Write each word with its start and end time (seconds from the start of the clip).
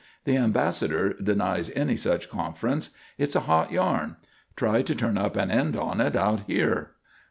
The 0.25 0.35
Ambassador 0.35 1.13
denies 1.13 1.69
any 1.75 1.95
such 1.95 2.27
conference. 2.27 2.89
It's 3.19 3.35
a 3.35 3.41
hot 3.41 3.71
yarn. 3.71 4.15
Try 4.55 4.81
to 4.81 4.95
turn 4.95 5.15
up 5.19 5.35
an 5.35 5.51
end 5.51 5.75
on 5.75 6.01
it 6.01 6.15
out 6.15 6.39
here." 6.47 6.93